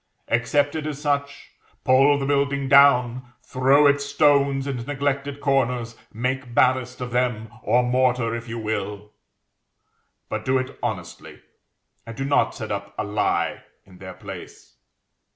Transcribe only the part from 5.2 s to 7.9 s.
corners, make ballast of them, or